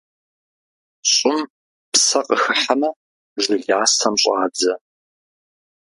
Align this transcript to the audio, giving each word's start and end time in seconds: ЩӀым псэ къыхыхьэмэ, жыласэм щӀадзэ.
ЩӀым 1.13 1.39
псэ 1.91 2.19
къыхыхьэмэ, 2.27 2.89
жыласэм 3.41 4.15
щӀадзэ. 4.21 4.73